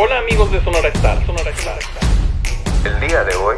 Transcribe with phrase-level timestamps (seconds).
[0.00, 1.80] Hola amigos de Sonora Star, Sonora Star.
[2.86, 3.56] El día de hoy.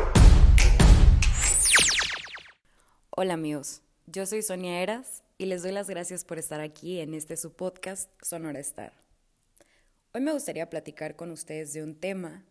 [3.11, 7.13] Hola amigos, yo soy Sonia Eras y les doy las gracias por estar aquí en
[7.13, 8.95] este su podcast Sonora Star.
[10.15, 12.43] Hoy me gustaría platicar con ustedes de un tema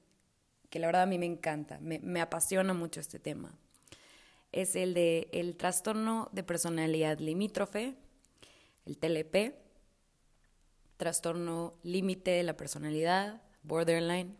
[0.70, 3.58] que la verdad a mí me encanta, me, me apasiona mucho este tema.
[4.52, 7.96] Es el de el trastorno de personalidad limítrofe,
[8.86, 9.56] el TLP,
[10.98, 14.38] trastorno límite de la personalidad, borderline.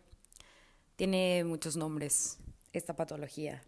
[0.96, 2.38] Tiene muchos nombres
[2.72, 3.62] esta patología.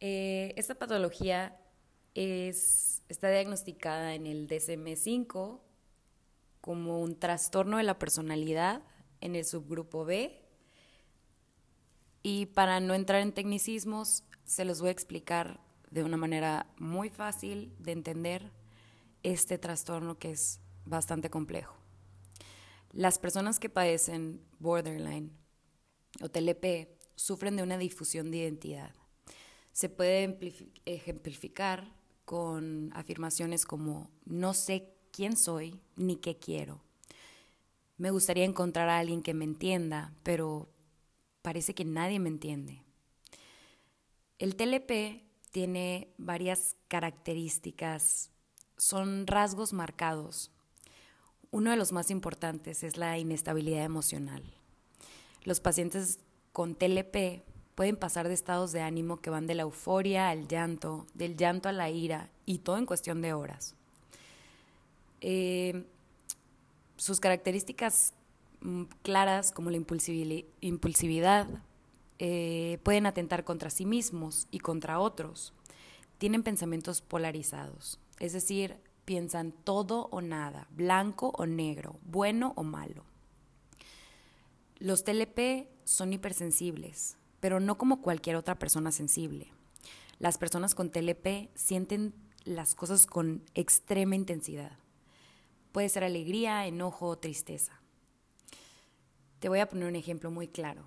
[0.00, 1.58] Eh, esta patología
[2.14, 5.60] es, está diagnosticada en el DSM-5
[6.60, 8.82] como un trastorno de la personalidad
[9.20, 10.42] en el subgrupo B.
[12.22, 17.08] Y para no entrar en tecnicismos, se los voy a explicar de una manera muy
[17.08, 18.50] fácil de entender
[19.22, 21.85] este trastorno que es bastante complejo.
[22.96, 25.30] Las personas que padecen borderline
[26.22, 28.94] o TLP sufren de una difusión de identidad.
[29.72, 30.38] Se puede
[30.86, 31.92] ejemplificar
[32.24, 36.80] con afirmaciones como no sé quién soy ni qué quiero.
[37.98, 40.70] Me gustaría encontrar a alguien que me entienda, pero
[41.42, 42.82] parece que nadie me entiende.
[44.38, 48.30] El TLP tiene varias características,
[48.78, 50.50] son rasgos marcados.
[51.50, 54.42] Uno de los más importantes es la inestabilidad emocional.
[55.44, 56.18] Los pacientes
[56.52, 57.42] con TLP
[57.74, 61.68] pueden pasar de estados de ánimo que van de la euforia al llanto, del llanto
[61.68, 63.74] a la ira, y todo en cuestión de horas.
[65.20, 65.84] Eh,
[66.96, 68.14] sus características
[68.60, 71.46] mm, claras, como la impulsividad,
[72.18, 75.52] eh, pueden atentar contra sí mismos y contra otros.
[76.18, 78.76] Tienen pensamientos polarizados, es decir,
[79.06, 83.04] piensan todo o nada, blanco o negro, bueno o malo.
[84.78, 89.50] Los TLP son hipersensibles, pero no como cualquier otra persona sensible.
[90.18, 92.12] Las personas con TLP sienten
[92.44, 94.72] las cosas con extrema intensidad.
[95.72, 97.80] Puede ser alegría, enojo o tristeza.
[99.38, 100.84] Te voy a poner un ejemplo muy claro.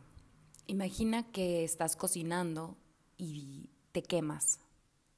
[0.68, 2.78] Imagina que estás cocinando
[3.18, 4.60] y te quemas.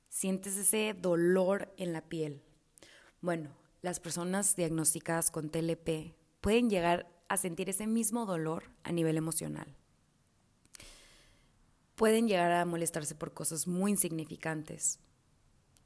[0.10, 2.44] Sientes ese dolor en la piel.
[3.22, 3.52] Bueno,
[3.84, 9.76] las personas diagnosticadas con TLP pueden llegar a sentir ese mismo dolor a nivel emocional.
[11.94, 15.00] Pueden llegar a molestarse por cosas muy insignificantes,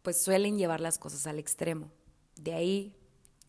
[0.01, 1.91] pues suelen llevar las cosas al extremo.
[2.37, 2.95] De ahí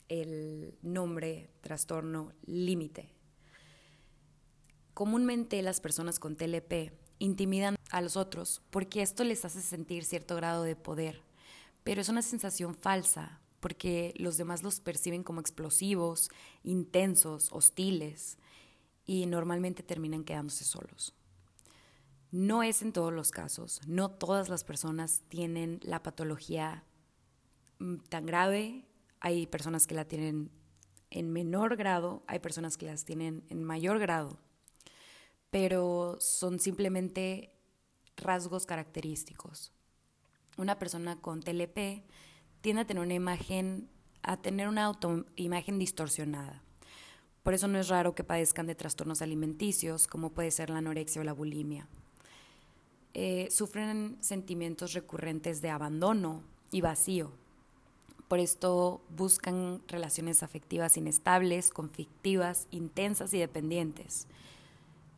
[0.09, 3.15] el nombre trastorno límite.
[4.95, 10.35] Comúnmente las personas con TLP intimidan a los otros porque esto les hace sentir cierto
[10.35, 11.23] grado de poder,
[11.85, 16.31] pero es una sensación falsa porque los demás los perciben como explosivos,
[16.63, 18.39] intensos, hostiles
[19.05, 21.17] y normalmente terminan quedándose solos.
[22.31, 26.85] No es en todos los casos, no todas las personas tienen la patología
[27.81, 28.87] mm, tan grave
[29.19, 30.53] hay personas que la tienen
[31.11, 34.39] en menor grado, hay personas que las tienen en mayor grado,
[35.51, 37.53] pero son simplemente
[38.17, 39.73] rasgos característicos.
[40.57, 42.05] Una persona con TLP
[42.61, 43.89] tiende a tener una imagen,
[44.23, 46.63] a tener una autoimagen distorsionada.
[47.43, 51.21] Por eso no es raro que padezcan de trastornos alimenticios, como puede ser la anorexia
[51.21, 51.87] o la bulimia.
[53.15, 57.33] Eh, sufren sentimientos recurrentes de abandono y vacío,
[58.29, 64.27] por esto buscan relaciones afectivas inestables, conflictivas, intensas y dependientes.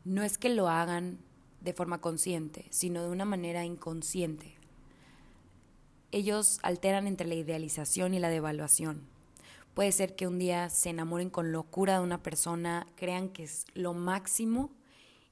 [0.05, 1.19] No es que lo hagan
[1.63, 4.58] de forma consciente, sino de una manera inconsciente.
[6.13, 9.03] Ellos alteran entre la idealización y la devaluación.
[9.75, 13.67] Puede ser que un día se enamoren con locura de una persona, crean que es
[13.75, 14.73] lo máximo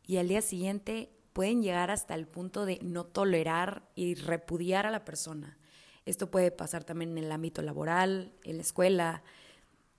[0.06, 4.90] y al día siguiente pueden llegar hasta el punto de no tolerar y repudiar a
[4.90, 5.58] la persona
[6.06, 9.24] esto puede pasar también en el ámbito laboral, en la escuela,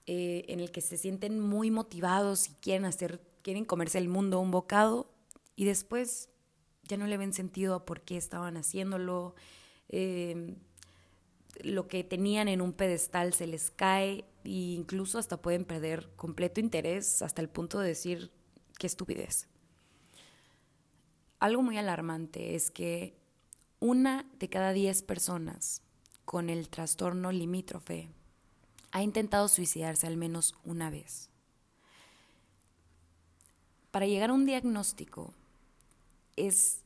[0.05, 4.39] eh, en el que se sienten muy motivados y quieren hacer, quieren comerse el mundo
[4.39, 5.11] un bocado
[5.57, 6.29] y después
[6.83, 9.35] ya no le ven sentido a por qué estaban haciéndolo.
[9.89, 10.55] Em,
[11.63, 16.59] lo que tenían en un pedestal se les cae e incluso hasta pueden perder completo
[16.59, 18.31] interés hasta el punto de decir
[18.77, 19.47] qué estupidez.
[21.39, 23.15] Algo muy alarmante es que
[23.79, 25.81] una de cada diez personas
[26.25, 28.09] con el trastorno limítrofe
[28.91, 31.29] ha intentado suicidarse al menos una vez.
[33.91, 35.33] Para llegar a un diagnóstico
[36.35, 36.83] es,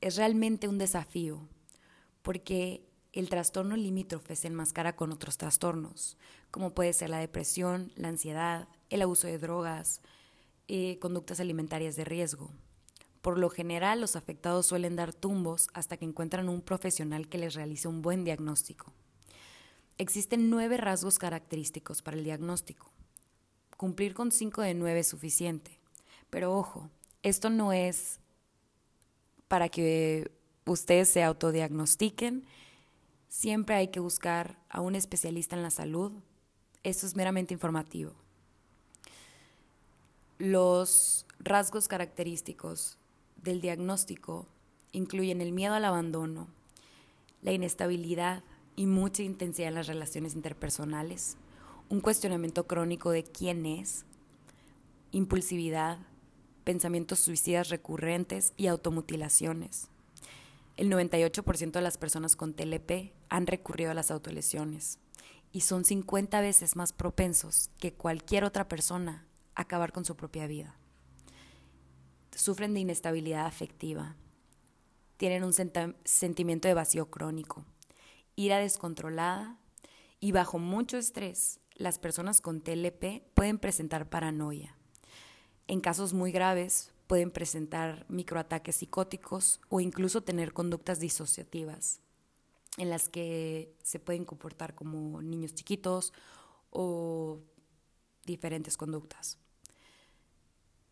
[0.00, 1.46] es realmente un desafío,
[2.22, 6.16] porque el trastorno limítrofe se enmascara con otros trastornos,
[6.50, 10.00] como puede ser la depresión, la ansiedad, el abuso de drogas,
[10.66, 12.50] eh, conductas alimentarias de riesgo.
[13.22, 17.54] Por lo general, los afectados suelen dar tumbos hasta que encuentran un profesional que les
[17.54, 18.92] realice un buen diagnóstico.
[19.96, 22.90] Existen nueve rasgos característicos para el diagnóstico.
[23.76, 25.78] Cumplir con cinco de nueve es suficiente.
[26.30, 26.90] Pero ojo,
[27.22, 28.18] esto no es
[29.46, 30.32] para que
[30.66, 32.44] ustedes se autodiagnostiquen.
[33.34, 36.12] Siempre hay que buscar a un especialista en la salud.
[36.84, 38.12] Esto es meramente informativo.
[40.38, 42.96] Los rasgos característicos
[43.42, 44.46] del diagnóstico
[44.92, 46.46] incluyen el miedo al abandono,
[47.42, 48.44] la inestabilidad
[48.76, 51.36] y mucha intensidad en las relaciones interpersonales,
[51.88, 54.04] un cuestionamiento crónico de quién es,
[55.10, 55.98] impulsividad,
[56.62, 59.88] pensamientos suicidas recurrentes y automutilaciones.
[60.76, 64.98] El 98% de las personas con TLP han recurrido a las autolesiones
[65.52, 70.46] y son 50 veces más propensos que cualquier otra persona a acabar con su propia
[70.46, 70.76] vida
[72.38, 74.16] sufren de inestabilidad afectiva,
[75.16, 75.52] tienen un
[76.04, 77.64] sentimiento de vacío crónico,
[78.36, 79.58] ira descontrolada
[80.20, 84.76] y bajo mucho estrés, las personas con TLP pueden presentar paranoia.
[85.66, 92.00] En casos muy graves pueden presentar microataques psicóticos o incluso tener conductas disociativas
[92.76, 96.12] en las que se pueden comportar como niños chiquitos
[96.70, 97.40] o
[98.24, 99.38] diferentes conductas.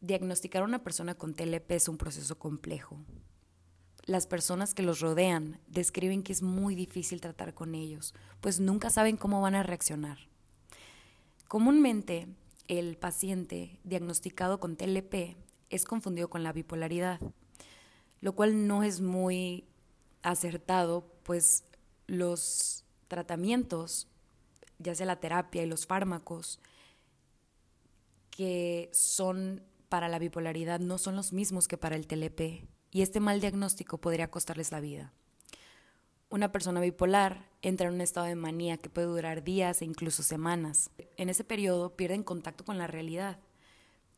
[0.00, 2.98] Diagnosticar a una persona con TLP es un proceso complejo.
[4.04, 8.90] Las personas que los rodean describen que es muy difícil tratar con ellos, pues nunca
[8.90, 10.18] saben cómo van a reaccionar.
[11.46, 12.26] Comúnmente,
[12.66, 15.36] el paciente diagnosticado con TLP
[15.72, 17.18] es confundido con la bipolaridad,
[18.20, 19.64] lo cual no es muy
[20.22, 21.64] acertado, pues
[22.06, 24.06] los tratamientos,
[24.78, 26.60] ya sea la terapia y los fármacos,
[28.30, 33.20] que son para la bipolaridad no son los mismos que para el TLP y este
[33.20, 35.12] mal diagnóstico podría costarles la vida.
[36.30, 40.22] Una persona bipolar entra en un estado de manía que puede durar días e incluso
[40.22, 40.90] semanas.
[41.18, 43.38] En ese periodo pierden contacto con la realidad.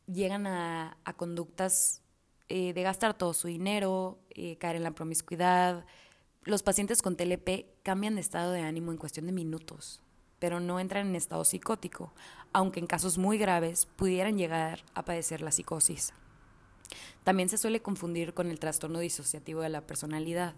[0.07, 2.01] Llegan a, conductas
[2.49, 5.85] eh, de gastar todo su dinero, eh, caer en la promiscuidad.
[6.43, 10.01] Los pacientes con TLP cambian de estado de ánimo en cuestión de minutos
[10.39, 12.13] pero no entran en estado psicótico,
[12.53, 16.13] aunque en casos muy graves pudieran llegar a padecer la psicosis.
[17.23, 20.53] También se suele confundir con el trastorno disociativo de la personalidad.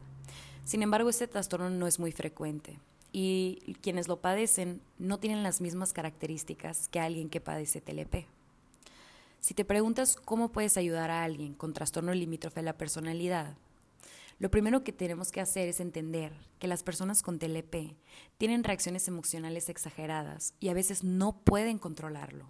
[0.65, 2.79] Sin embargo, este trastorno no es muy frecuente
[3.13, 8.27] y quienes lo padecen no tienen las mismas características que alguien que padece TLP.
[9.47, 13.55] Si te preguntas cómo puedes ayudar a alguien con trastorno limítrofe de la personalidad,
[14.39, 17.95] lo primero que tenemos que hacer es entender que las personas con TLP
[18.37, 22.49] tienen reacciones emocionales exageradas y a veces no pueden controlarlo.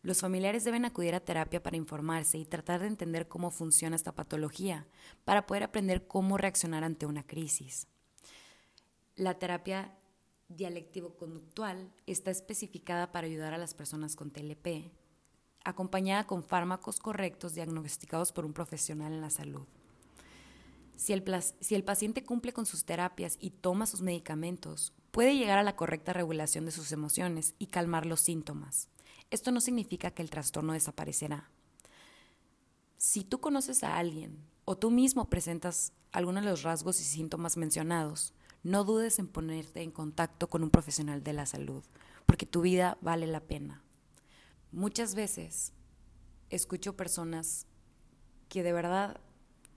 [0.00, 4.12] Los familiares deben acudir a terapia para informarse y tratar de entender cómo funciona esta
[4.12, 4.86] patología,
[5.26, 7.86] para poder aprender cómo reaccionar ante una crisis.
[9.14, 9.94] La terapia
[10.48, 14.90] dialectivo-conductual está especificada para ayudar a las personas con TLP,
[15.68, 19.66] acompañada con fármacos correctos diagnosticados por un profesional en la salud.
[20.96, 21.22] Si el,
[21.60, 25.76] si el paciente cumple con sus terapias y toma sus medicamentos, puede llegar a la
[25.76, 28.88] correcta regulación de sus emociones y calmar los síntomas.
[29.30, 31.50] Esto no significa que el trastorno desaparecerá.
[32.96, 37.56] Si tú conoces a alguien o tú mismo presentas algunos de los rasgos y síntomas
[37.56, 38.32] mencionados,
[38.64, 41.84] no dudes en ponerte en contacto con un profesional de la salud,
[42.26, 43.82] porque tu vida vale la pena.
[44.72, 45.72] Muchas veces
[46.50, 47.66] escucho personas
[48.50, 49.18] que de verdad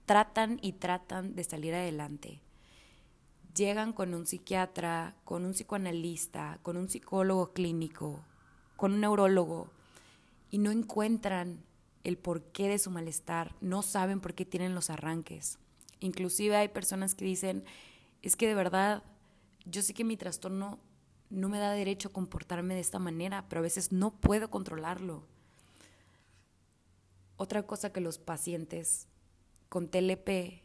[0.04, 2.42] tratan y tratan de salir adelante.
[3.54, 8.22] Llegan con un psiquiatra, con un psicoanalista, con un psicólogo clínico,
[8.76, 9.70] con un neurólogo
[10.50, 11.64] y no encuentran
[12.04, 15.58] el porqué de su malestar, no saben por qué tienen los arranques.
[16.00, 17.64] Inclusive hay personas que dicen,
[18.20, 19.02] es que de verdad,
[19.64, 20.80] yo sé que mi trastorno
[21.32, 25.24] no me da derecho a comportarme de esta manera, pero a veces no puedo controlarlo.
[27.36, 29.08] Otra cosa que los pacientes
[29.68, 30.62] con TLP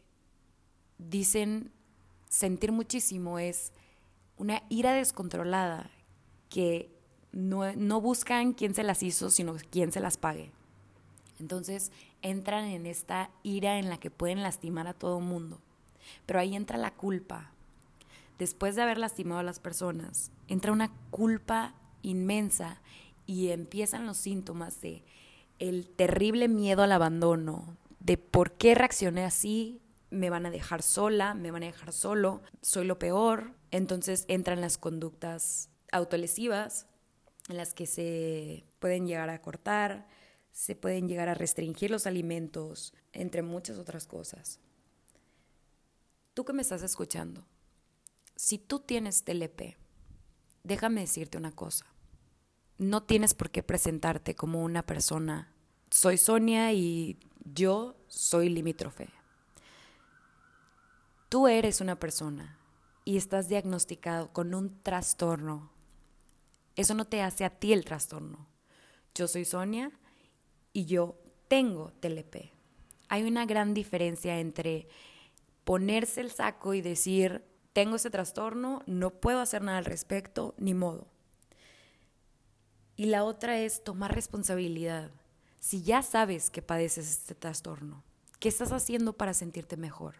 [0.98, 1.72] dicen
[2.28, 3.72] sentir muchísimo es
[4.36, 5.90] una ira descontrolada
[6.50, 6.94] que
[7.32, 10.52] no, no buscan quién se las hizo, sino quién se las pague.
[11.40, 15.60] Entonces entran en esta ira en la que pueden lastimar a todo mundo.
[16.26, 17.52] Pero ahí entra la culpa.
[18.38, 22.80] Después de haber lastimado a las personas, entra una culpa inmensa
[23.26, 25.04] y empiezan los síntomas de
[25.58, 31.34] el terrible miedo al abandono, de por qué reaccioné así, me van a dejar sola,
[31.34, 33.52] me van a dejar solo, soy lo peor.
[33.70, 36.86] Entonces entran las conductas autolesivas
[37.48, 40.06] en las que se pueden llegar a cortar,
[40.52, 44.60] se pueden llegar a restringir los alimentos, entre muchas otras cosas.
[46.34, 47.44] Tú que me estás escuchando,
[48.38, 49.76] si tú tienes TLP,
[50.62, 51.86] déjame decirte una cosa.
[52.78, 55.52] No tienes por qué presentarte como una persona.
[55.90, 57.18] Soy Sonia y
[57.52, 59.08] yo soy limítrofe.
[61.28, 62.60] Tú eres una persona
[63.04, 65.72] y estás diagnosticado con un trastorno.
[66.76, 68.46] Eso no te hace a ti el trastorno.
[69.16, 69.90] Yo soy Sonia
[70.72, 71.18] y yo
[71.48, 72.52] tengo TLP.
[73.08, 74.86] Hay una gran diferencia entre
[75.64, 77.42] ponerse el saco y decir,
[77.78, 81.06] tengo ese trastorno, no puedo hacer nada al respecto, ni modo.
[82.96, 85.12] Y la otra es tomar responsabilidad.
[85.60, 88.02] Si ya sabes que padeces este trastorno,
[88.40, 90.16] ¿qué estás haciendo para sentirte mejor?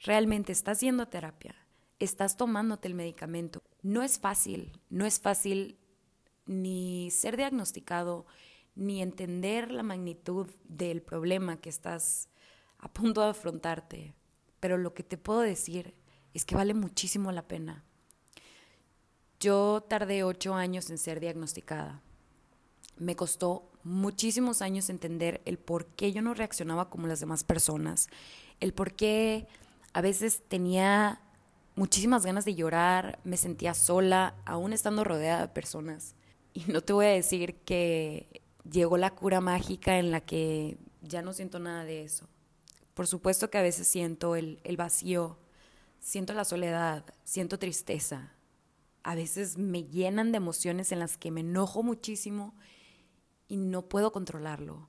[0.00, 1.54] ¿Realmente estás yendo a terapia?
[2.00, 3.62] ¿Estás tomándote el medicamento?
[3.80, 5.78] No es fácil, no es fácil
[6.46, 8.26] ni ser diagnosticado,
[8.74, 12.28] ni entender la magnitud del problema que estás
[12.76, 14.14] a punto de afrontarte.
[14.58, 15.94] Pero lo que te puedo decir
[16.34, 17.84] es que vale muchísimo la pena.
[19.40, 22.02] Yo tardé ocho años en ser diagnosticada.
[22.96, 28.08] Me costó muchísimos años entender el por qué yo no reaccionaba como las demás personas,
[28.60, 29.46] el por qué
[29.92, 31.20] a veces tenía
[31.76, 36.14] muchísimas ganas de llorar, me sentía sola, aún estando rodeada de personas.
[36.52, 41.22] Y no te voy a decir que llegó la cura mágica en la que ya
[41.22, 42.26] no siento nada de eso.
[42.94, 45.38] Por supuesto que a veces siento el, el vacío,
[46.00, 48.32] siento la soledad, siento tristeza.
[49.02, 52.54] A veces me llenan de emociones en las que me enojo muchísimo
[53.46, 54.88] y no puedo controlarlo.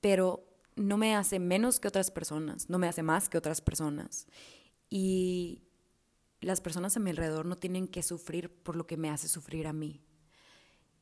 [0.00, 0.44] Pero
[0.76, 4.26] no me hace menos que otras personas, no me hace más que otras personas.
[4.88, 5.62] Y
[6.40, 9.66] las personas a mi alrededor no tienen que sufrir por lo que me hace sufrir
[9.66, 10.00] a mí.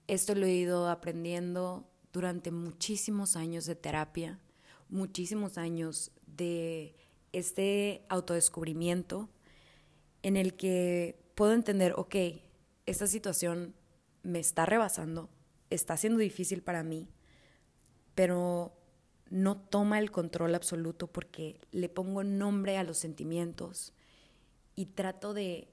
[0.06, 4.40] Esto lo he ido aprendiendo durante muchísimos años de terapia,
[4.88, 6.96] muchísimos años de
[7.32, 9.28] este autodescubrimiento
[10.26, 12.16] en el que puedo entender, ok,
[12.84, 13.76] esta situación
[14.24, 15.30] me está rebasando,
[15.70, 17.08] está siendo difícil para mí,
[18.16, 18.76] pero
[19.30, 23.94] no toma el control absoluto porque le pongo nombre a los sentimientos
[24.74, 25.68] y trato de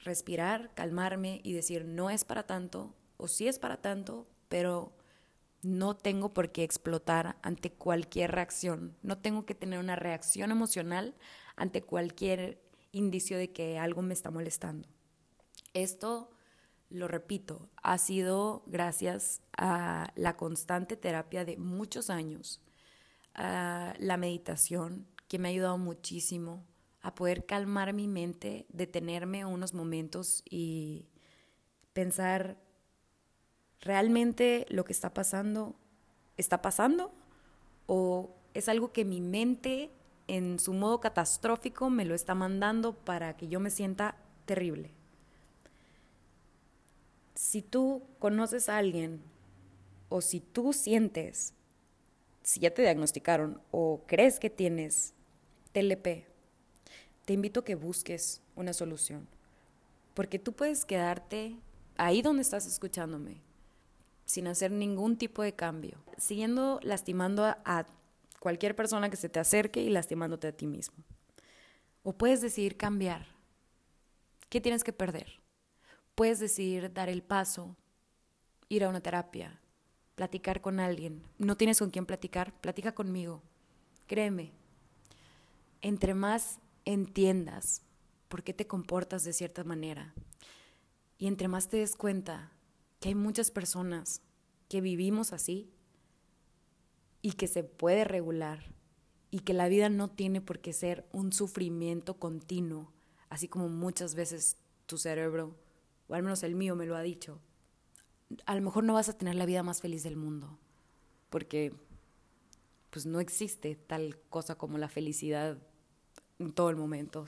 [0.00, 4.94] respirar, calmarme y decir, no es para tanto, o sí es para tanto, pero
[5.62, 11.14] no tengo por qué explotar ante cualquier reacción, no tengo que tener una reacción emocional
[11.56, 12.63] ante cualquier
[12.94, 14.88] indicio de que algo me está molestando.
[15.74, 16.30] Esto,
[16.88, 22.60] lo repito, ha sido gracias a la constante terapia de muchos años,
[23.34, 26.64] a la meditación, que me ha ayudado muchísimo
[27.02, 31.06] a poder calmar mi mente, detenerme unos momentos y
[31.92, 32.56] pensar
[33.80, 35.76] ¿realmente lo que está pasando
[36.36, 37.12] está pasando?
[37.86, 39.90] ¿O es algo que mi mente
[40.28, 44.16] en su modo catastrófico me lo está mandando para que yo me sienta
[44.46, 44.92] terrible?
[47.34, 49.20] Si tú conoces a alguien
[50.08, 51.54] o si tú sientes,
[52.42, 55.14] si ya te diagnosticaron o crees que tienes
[55.72, 56.26] TLP,
[57.24, 59.26] te invito a que busques una solución.
[60.14, 61.56] Porque tú puedes quedarte
[61.96, 63.42] ahí donde estás escuchándome
[64.24, 67.86] sin hacer ningún tipo de cambio, siguiendo lastimando a,
[68.44, 71.02] cualquier persona que se te acerque y lastimándote a ti mismo.
[72.02, 73.26] O puedes decidir cambiar.
[74.50, 75.40] ¿Qué tienes que perder?
[76.14, 77.74] Puedes decidir dar el paso,
[78.68, 79.62] ir a una terapia,
[80.14, 81.22] platicar con alguien.
[81.38, 82.52] ¿No tienes con quién platicar?
[82.60, 83.42] Platica conmigo.
[84.06, 84.52] Créeme,
[85.80, 87.80] entre más entiendas
[88.28, 90.12] por qué te comportas de cierta manera
[91.16, 92.52] y entre más te des cuenta
[93.00, 94.20] que hay muchas personas
[94.68, 95.73] que vivimos así
[97.24, 98.74] y que se puede regular
[99.30, 102.92] y que la vida no tiene por qué ser un sufrimiento continuo,
[103.30, 105.56] así como muchas veces tu cerebro,
[106.06, 107.40] o al menos el mío me lo ha dicho.
[108.44, 110.58] A lo mejor no vas a tener la vida más feliz del mundo,
[111.30, 111.72] porque
[112.90, 115.56] pues no existe tal cosa como la felicidad
[116.38, 117.24] en todo el momento,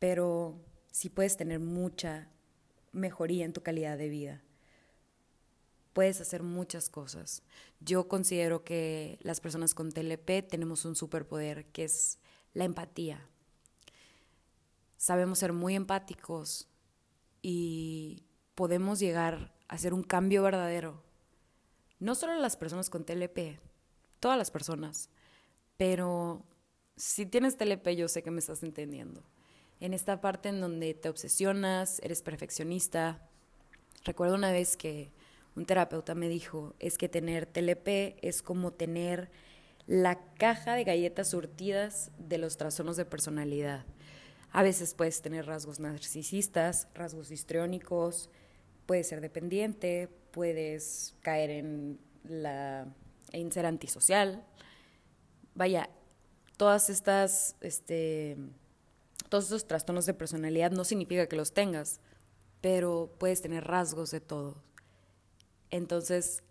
[0.00, 2.28] pero sí puedes tener mucha
[2.90, 4.42] mejoría en tu calidad de vida
[6.00, 7.42] puedes hacer muchas cosas.
[7.78, 12.18] Yo considero que las personas con TLP tenemos un superpoder que es
[12.54, 13.28] la empatía.
[14.96, 16.70] Sabemos ser muy empáticos
[17.42, 21.02] y podemos llegar a hacer un cambio verdadero.
[21.98, 23.60] No solo las personas con TLP,
[24.20, 25.10] todas las personas,
[25.76, 26.46] pero
[26.96, 29.22] si tienes TLP yo sé que me estás entendiendo.
[29.80, 33.28] En esta parte en donde te obsesionas, eres perfeccionista.
[34.02, 35.12] Recuerdo una vez que
[35.60, 39.30] un terapeuta me dijo, es que tener TLP es como tener
[39.86, 43.84] la caja de galletas surtidas de los trastornos de personalidad.
[44.52, 48.30] A veces puedes tener rasgos narcisistas, rasgos histriónicos,
[48.86, 52.86] puedes ser dependiente, puedes caer en, la,
[53.32, 54.42] en ser antisocial.
[55.54, 55.90] Vaya,
[56.56, 58.38] todas estas, este,
[59.28, 62.00] todos estos trastornos de personalidad no significa que los tengas,
[62.62, 64.69] pero puedes tener rasgos de todo.
[65.70, 66.42] Entonces,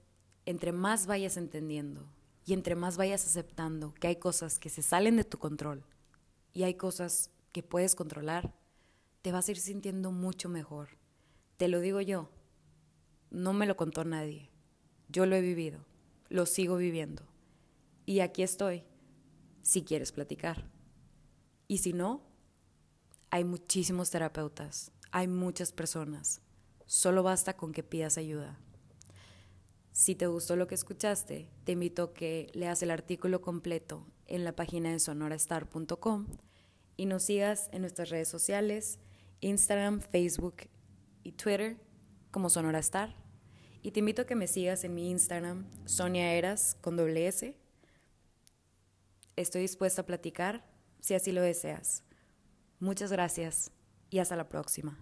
[0.46, 2.10] entre más vayas entendiendo
[2.46, 5.86] y entre más vayas aceptando que hay cosas que se salen de tu control
[6.54, 8.54] y hay cosas que puedes controlar,
[9.22, 10.90] te vas a ir sintiendo mucho mejor.
[11.58, 12.30] Te lo digo yo,
[13.30, 14.50] no me lo contó nadie.
[15.10, 15.86] Yo lo he vivido,
[16.30, 17.24] lo sigo viviendo.
[18.06, 18.84] Y aquí estoy,
[19.62, 20.70] si quieres platicar.
[21.68, 22.24] Y si no,
[23.30, 26.42] hay muchísimos terapeutas, hay muchas personas.
[26.86, 28.60] Solo basta con que pidas ayuda.
[30.10, 34.44] Si te gustó lo que escuchaste, te invito a que leas el artículo completo en
[34.44, 36.26] la página de sonorastar.com
[36.98, 38.98] y nos sigas en nuestras redes sociales,
[39.40, 40.68] Instagram, Facebook
[41.22, 41.78] y Twitter
[42.32, 43.16] como Sonorastar.
[43.84, 47.56] Y te invito a que me sigas en mi Instagram, Sonia Eras con doble S.
[49.36, 50.66] Estoy dispuesta a platicar
[51.00, 52.04] si así lo deseas.
[52.80, 53.70] Muchas gracias
[54.10, 54.98] y hasta la próxima.